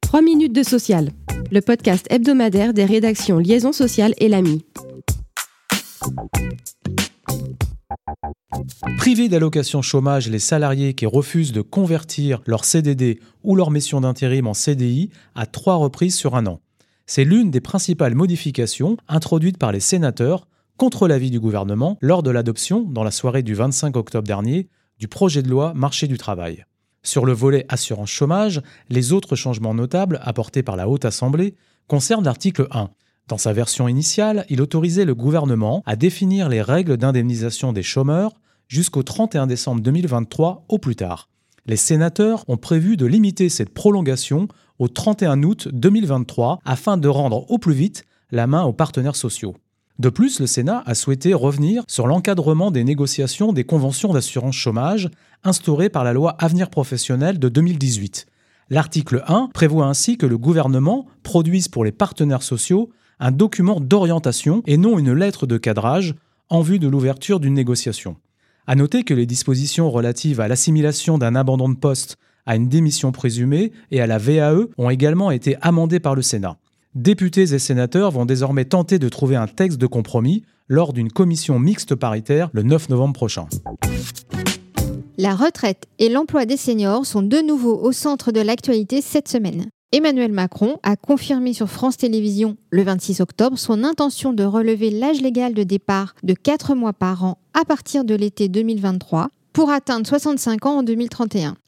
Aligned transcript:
3 0.00 0.22
minutes 0.22 0.52
de 0.52 0.62
social, 0.62 1.10
le 1.52 1.60
podcast 1.60 2.06
hebdomadaire 2.10 2.74
des 2.74 2.84
rédactions 2.84 3.38
Liaison 3.38 3.72
sociale 3.72 4.12
et 4.18 4.28
l'AMI. 4.28 4.64
Privés 8.98 9.28
d'allocation 9.28 9.82
chômage, 9.82 10.28
les 10.28 10.38
salariés 10.38 10.94
qui 10.94 11.06
refusent 11.06 11.52
de 11.52 11.60
convertir 11.62 12.42
leur 12.46 12.64
CDD 12.64 13.20
ou 13.42 13.54
leur 13.54 13.70
mission 13.70 14.00
d'intérim 14.00 14.46
en 14.46 14.54
CDI 14.54 15.10
à 15.34 15.46
trois 15.46 15.76
reprises 15.76 16.16
sur 16.16 16.36
un 16.36 16.46
an. 16.46 16.60
C'est 17.06 17.24
l'une 17.24 17.50
des 17.50 17.60
principales 17.60 18.14
modifications 18.14 18.96
introduites 19.08 19.58
par 19.58 19.72
les 19.72 19.80
sénateurs 19.80 20.46
contre 20.76 21.08
l'avis 21.08 21.30
du 21.30 21.40
gouvernement 21.40 21.98
lors 22.00 22.22
de 22.22 22.30
l'adoption, 22.30 22.82
dans 22.82 23.04
la 23.04 23.10
soirée 23.10 23.42
du 23.42 23.54
25 23.54 23.96
octobre 23.96 24.26
dernier, 24.26 24.68
du 24.98 25.08
projet 25.08 25.42
de 25.42 25.48
loi 25.48 25.72
Marché 25.74 26.06
du 26.06 26.18
travail. 26.18 26.64
Sur 27.02 27.24
le 27.24 27.32
volet 27.32 27.64
assurance 27.68 28.10
chômage, 28.10 28.60
les 28.90 29.12
autres 29.12 29.34
changements 29.34 29.74
notables 29.74 30.20
apportés 30.22 30.62
par 30.62 30.76
la 30.76 30.88
Haute 30.88 31.06
Assemblée 31.06 31.54
concernent 31.88 32.24
l'article 32.24 32.66
1. 32.70 32.90
Dans 33.26 33.38
sa 33.38 33.52
version 33.52 33.88
initiale, 33.88 34.44
il 34.50 34.60
autorisait 34.60 35.04
le 35.04 35.14
gouvernement 35.14 35.82
à 35.86 35.96
définir 35.96 36.48
les 36.48 36.62
règles 36.62 36.96
d'indemnisation 36.96 37.72
des 37.72 37.82
chômeurs 37.82 38.32
jusqu'au 38.68 39.02
31 39.02 39.46
décembre 39.46 39.80
2023 39.80 40.64
au 40.68 40.78
plus 40.78 40.96
tard. 40.96 41.28
Les 41.66 41.76
sénateurs 41.76 42.44
ont 42.48 42.56
prévu 42.56 42.96
de 42.96 43.06
limiter 43.06 43.48
cette 43.48 43.72
prolongation 43.72 44.48
au 44.78 44.88
31 44.88 45.42
août 45.42 45.68
2023 45.72 46.60
afin 46.64 46.96
de 46.96 47.08
rendre 47.08 47.50
au 47.50 47.58
plus 47.58 47.74
vite 47.74 48.04
la 48.30 48.46
main 48.46 48.64
aux 48.64 48.72
partenaires 48.72 49.16
sociaux. 49.16 49.54
De 50.00 50.08
plus, 50.08 50.40
le 50.40 50.46
Sénat 50.46 50.82
a 50.86 50.94
souhaité 50.94 51.34
revenir 51.34 51.82
sur 51.86 52.06
l'encadrement 52.06 52.70
des 52.70 52.84
négociations 52.84 53.52
des 53.52 53.64
conventions 53.64 54.14
d'assurance 54.14 54.54
chômage 54.54 55.10
instaurées 55.44 55.88
par 55.88 56.04
la 56.04 56.12
loi 56.12 56.36
Avenir 56.38 56.70
professionnel 56.70 57.38
de 57.38 57.48
2018. 57.48 58.26
L'article 58.70 59.24
1 59.26 59.50
prévoit 59.52 59.86
ainsi 59.86 60.16
que 60.16 60.26
le 60.26 60.38
gouvernement 60.38 61.06
produise 61.22 61.68
pour 61.68 61.84
les 61.84 61.92
partenaires 61.92 62.42
sociaux 62.42 62.90
un 63.18 63.32
document 63.32 63.80
d'orientation 63.80 64.62
et 64.66 64.76
non 64.76 64.98
une 64.98 65.12
lettre 65.12 65.46
de 65.46 65.58
cadrage 65.58 66.14
en 66.48 66.60
vue 66.60 66.78
de 66.78 66.88
l'ouverture 66.88 67.40
d'une 67.40 67.54
négociation. 67.54 68.16
À 68.66 68.74
noter 68.74 69.04
que 69.04 69.14
les 69.14 69.26
dispositions 69.26 69.90
relatives 69.90 70.40
à 70.40 70.48
l'assimilation 70.48 71.18
d'un 71.18 71.34
abandon 71.34 71.68
de 71.68 71.76
poste 71.76 72.16
à 72.46 72.56
une 72.56 72.68
démission 72.68 73.12
présumée 73.12 73.72
et 73.90 74.00
à 74.00 74.06
la 74.06 74.18
VAE 74.18 74.66
ont 74.78 74.90
également 74.90 75.30
été 75.30 75.56
amendées 75.60 76.00
par 76.00 76.14
le 76.14 76.22
Sénat 76.22 76.56
députés 76.94 77.54
et 77.54 77.58
sénateurs 77.58 78.10
vont 78.10 78.26
désormais 78.26 78.64
tenter 78.64 78.98
de 78.98 79.08
trouver 79.08 79.36
un 79.36 79.46
texte 79.46 79.78
de 79.78 79.86
compromis 79.86 80.44
lors 80.68 80.92
d'une 80.92 81.10
commission 81.10 81.58
mixte 81.58 81.94
paritaire 81.94 82.50
le 82.52 82.62
9 82.62 82.88
novembre 82.88 83.14
prochain. 83.14 83.46
La 85.22 85.34
retraite 85.34 85.84
et 85.98 86.08
l'emploi 86.08 86.46
des 86.46 86.56
seniors 86.56 87.04
sont 87.04 87.20
de 87.20 87.46
nouveau 87.46 87.78
au 87.78 87.92
centre 87.92 88.32
de 88.32 88.40
l'actualité 88.40 89.02
cette 89.02 89.28
semaine. 89.28 89.66
Emmanuel 89.92 90.32
Macron 90.32 90.78
a 90.82 90.96
confirmé 90.96 91.52
sur 91.52 91.68
France 91.68 91.98
Télévisions 91.98 92.56
le 92.70 92.84
26 92.84 93.20
octobre 93.20 93.58
son 93.58 93.84
intention 93.84 94.32
de 94.32 94.44
relever 94.44 94.88
l'âge 94.88 95.20
légal 95.20 95.52
de 95.52 95.62
départ 95.62 96.14
de 96.22 96.32
4 96.32 96.74
mois 96.74 96.94
par 96.94 97.22
an 97.22 97.36
à 97.52 97.66
partir 97.66 98.06
de 98.06 98.14
l'été 98.14 98.48
2023 98.48 99.28
pour 99.52 99.68
atteindre 99.68 100.06
65 100.06 100.64
ans 100.64 100.78
en 100.78 100.82
2031. 100.82 101.58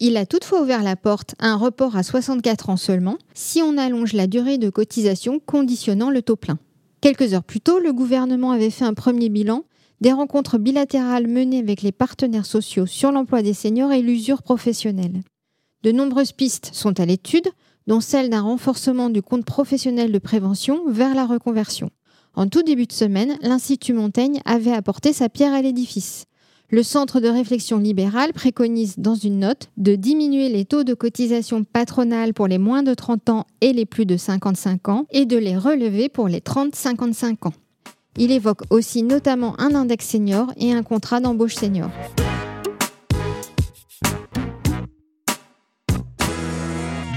Il 0.00 0.16
a 0.16 0.24
toutefois 0.24 0.62
ouvert 0.62 0.82
la 0.82 0.96
porte 0.96 1.34
à 1.38 1.48
un 1.48 1.56
report 1.56 1.98
à 1.98 2.02
64 2.02 2.70
ans 2.70 2.78
seulement 2.78 3.18
si 3.34 3.60
on 3.60 3.76
allonge 3.76 4.14
la 4.14 4.26
durée 4.26 4.56
de 4.56 4.70
cotisation 4.70 5.38
conditionnant 5.38 6.08
le 6.08 6.22
taux 6.22 6.36
plein. 6.36 6.58
Quelques 7.02 7.34
heures 7.34 7.44
plus 7.44 7.60
tôt, 7.60 7.78
le 7.78 7.92
gouvernement 7.92 8.52
avait 8.52 8.70
fait 8.70 8.86
un 8.86 8.94
premier 8.94 9.28
bilan 9.28 9.64
des 10.02 10.12
rencontres 10.12 10.58
bilatérales 10.58 11.28
menées 11.28 11.60
avec 11.60 11.80
les 11.80 11.92
partenaires 11.92 12.44
sociaux 12.44 12.86
sur 12.86 13.12
l'emploi 13.12 13.40
des 13.40 13.54
seniors 13.54 13.92
et 13.92 14.02
l'usure 14.02 14.42
professionnelle. 14.42 15.20
De 15.84 15.92
nombreuses 15.92 16.32
pistes 16.32 16.70
sont 16.72 16.98
à 16.98 17.06
l'étude, 17.06 17.46
dont 17.86 18.00
celle 18.00 18.28
d'un 18.28 18.40
renforcement 18.40 19.10
du 19.10 19.22
compte 19.22 19.44
professionnel 19.44 20.10
de 20.10 20.18
prévention 20.18 20.82
vers 20.88 21.14
la 21.14 21.24
reconversion. 21.24 21.90
En 22.34 22.48
tout 22.48 22.64
début 22.64 22.86
de 22.86 22.92
semaine, 22.92 23.36
l'Institut 23.42 23.92
Montaigne 23.92 24.40
avait 24.44 24.72
apporté 24.72 25.12
sa 25.12 25.28
pierre 25.28 25.54
à 25.54 25.62
l'édifice. 25.62 26.24
Le 26.70 26.82
Centre 26.82 27.20
de 27.20 27.28
réflexion 27.28 27.78
libérale 27.78 28.32
préconise 28.32 28.98
dans 28.98 29.14
une 29.14 29.38
note 29.38 29.70
de 29.76 29.94
diminuer 29.94 30.48
les 30.48 30.64
taux 30.64 30.82
de 30.82 30.94
cotisation 30.94 31.62
patronale 31.62 32.34
pour 32.34 32.48
les 32.48 32.58
moins 32.58 32.82
de 32.82 32.94
30 32.94 33.28
ans 33.28 33.46
et 33.60 33.72
les 33.72 33.86
plus 33.86 34.06
de 34.06 34.16
55 34.16 34.88
ans 34.88 35.06
et 35.10 35.26
de 35.26 35.36
les 35.36 35.56
relever 35.56 36.08
pour 36.08 36.26
les 36.26 36.40
30-55 36.40 37.46
ans. 37.46 37.52
Il 38.18 38.30
évoque 38.30 38.62
aussi 38.68 39.02
notamment 39.02 39.58
un 39.58 39.74
index 39.74 40.06
senior 40.06 40.52
et 40.58 40.72
un 40.72 40.82
contrat 40.82 41.20
d'embauche 41.20 41.54
senior. 41.54 41.90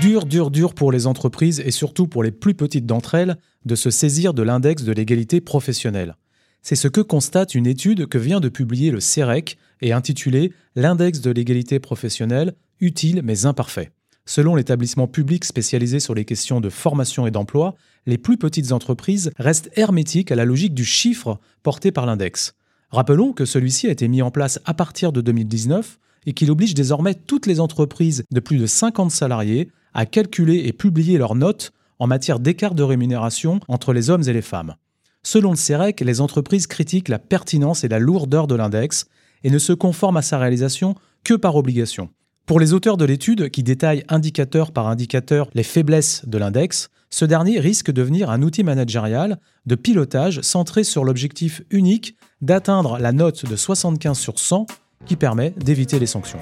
Dur, 0.00 0.26
dur, 0.26 0.50
dur 0.50 0.74
pour 0.74 0.92
les 0.92 1.06
entreprises 1.06 1.60
et 1.60 1.70
surtout 1.70 2.06
pour 2.06 2.22
les 2.22 2.30
plus 2.30 2.54
petites 2.54 2.86
d'entre 2.86 3.14
elles 3.14 3.38
de 3.64 3.74
se 3.74 3.90
saisir 3.90 4.34
de 4.34 4.42
l'index 4.42 4.84
de 4.84 4.92
l'égalité 4.92 5.40
professionnelle. 5.40 6.16
C'est 6.62 6.76
ce 6.76 6.88
que 6.88 7.00
constate 7.00 7.54
une 7.54 7.66
étude 7.66 8.06
que 8.06 8.18
vient 8.18 8.40
de 8.40 8.48
publier 8.48 8.90
le 8.90 9.00
CEREC 9.00 9.58
et 9.80 9.92
intitulée 9.92 10.52
L'index 10.76 11.20
de 11.20 11.30
l'égalité 11.30 11.78
professionnelle, 11.80 12.54
utile 12.80 13.22
mais 13.24 13.46
imparfait. 13.46 13.92
Selon 14.26 14.54
l'établissement 14.54 15.06
public 15.06 15.44
spécialisé 15.44 16.00
sur 16.00 16.14
les 16.14 16.24
questions 16.24 16.60
de 16.60 16.70
formation 16.70 17.26
et 17.26 17.30
d'emploi, 17.30 17.74
les 18.06 18.16
plus 18.16 18.38
petites 18.38 18.72
entreprises 18.72 19.30
restent 19.38 19.70
hermétiques 19.76 20.32
à 20.32 20.34
la 20.34 20.46
logique 20.46 20.74
du 20.74 20.84
chiffre 20.84 21.38
porté 21.62 21.92
par 21.92 22.06
l'index. 22.06 22.54
Rappelons 22.90 23.32
que 23.32 23.44
celui-ci 23.44 23.86
a 23.86 23.90
été 23.90 24.08
mis 24.08 24.22
en 24.22 24.30
place 24.30 24.60
à 24.64 24.72
partir 24.72 25.12
de 25.12 25.20
2019 25.20 25.98
et 26.26 26.32
qu'il 26.32 26.50
oblige 26.50 26.74
désormais 26.74 27.14
toutes 27.14 27.46
les 27.46 27.60
entreprises 27.60 28.24
de 28.30 28.40
plus 28.40 28.56
de 28.56 28.66
50 28.66 29.10
salariés 29.10 29.70
à 29.92 30.06
calculer 30.06 30.62
et 30.64 30.72
publier 30.72 31.18
leurs 31.18 31.34
notes 31.34 31.72
en 31.98 32.06
matière 32.06 32.40
d'écart 32.40 32.74
de 32.74 32.82
rémunération 32.82 33.60
entre 33.68 33.92
les 33.92 34.08
hommes 34.08 34.26
et 34.26 34.32
les 34.32 34.42
femmes. 34.42 34.74
Selon 35.22 35.50
le 35.50 35.56
CEREC, 35.56 36.00
les 36.00 36.20
entreprises 36.20 36.66
critiquent 36.66 37.08
la 37.08 37.18
pertinence 37.18 37.84
et 37.84 37.88
la 37.88 37.98
lourdeur 37.98 38.46
de 38.46 38.54
l'index 38.54 39.06
et 39.42 39.50
ne 39.50 39.58
se 39.58 39.72
conforment 39.74 40.16
à 40.16 40.22
sa 40.22 40.38
réalisation 40.38 40.94
que 41.24 41.34
par 41.34 41.56
obligation. 41.56 42.08
Pour 42.46 42.60
les 42.60 42.74
auteurs 42.74 42.98
de 42.98 43.06
l'étude, 43.06 43.48
qui 43.48 43.62
détaillent 43.62 44.04
indicateur 44.10 44.70
par 44.70 44.88
indicateur 44.88 45.48
les 45.54 45.62
faiblesses 45.62 46.26
de 46.26 46.36
l'index, 46.36 46.90
ce 47.08 47.24
dernier 47.24 47.58
risque 47.58 47.86
de 47.86 47.92
devenir 47.92 48.28
un 48.28 48.42
outil 48.42 48.62
managérial 48.62 49.38
de 49.64 49.74
pilotage 49.76 50.42
centré 50.42 50.84
sur 50.84 51.04
l'objectif 51.04 51.62
unique 51.70 52.18
d'atteindre 52.42 52.98
la 52.98 53.12
note 53.12 53.46
de 53.46 53.56
75 53.56 54.18
sur 54.18 54.38
100 54.38 54.66
qui 55.06 55.16
permet 55.16 55.54
d'éviter 55.56 55.98
les 55.98 56.04
sanctions. 56.04 56.38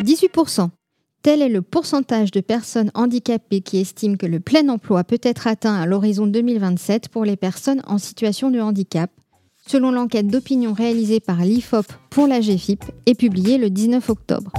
«18%. 0.02 0.68
Tel 1.22 1.40
est 1.40 1.48
le 1.48 1.62
pourcentage 1.62 2.30
de 2.30 2.42
personnes 2.42 2.90
handicapées 2.92 3.62
qui 3.62 3.80
estiment 3.80 4.16
que 4.18 4.26
le 4.26 4.40
plein 4.40 4.68
emploi 4.68 5.02
peut 5.04 5.20
être 5.22 5.46
atteint 5.46 5.76
à 5.76 5.86
l'horizon 5.86 6.26
2027 6.26 7.08
pour 7.08 7.24
les 7.24 7.36
personnes 7.36 7.80
en 7.86 7.96
situation 7.96 8.50
de 8.50 8.60
handicap, 8.60 9.10
selon 9.66 9.90
l'enquête 9.90 10.28
d'opinion 10.28 10.72
réalisée 10.72 11.20
par 11.20 11.38
l'IFOP 11.38 11.86
pour 12.10 12.26
la 12.26 12.40
GFIP 12.40 12.84
et 13.06 13.14
publiée 13.14 13.58
le 13.58 13.70
19 13.70 14.08
octobre. 14.10 14.52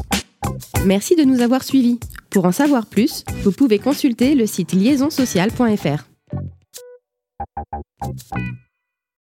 Merci 0.86 1.16
de 1.16 1.24
nous 1.24 1.42
avoir 1.42 1.64
suivis. 1.64 2.00
Pour 2.30 2.46
en 2.46 2.52
savoir 2.52 2.86
plus, 2.86 3.24
vous 3.44 3.52
pouvez 3.52 3.80
consulter 3.80 4.36
le 4.36 4.46
site 4.46 4.74
liaisonsocial.fr. 4.74 6.06